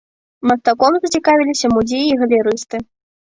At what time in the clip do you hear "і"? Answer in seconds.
2.13-2.17